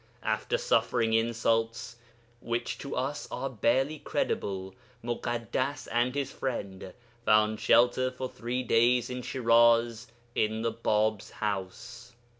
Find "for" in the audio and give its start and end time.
8.09-8.27